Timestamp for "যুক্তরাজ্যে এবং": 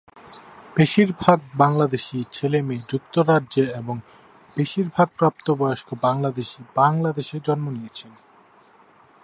2.89-3.95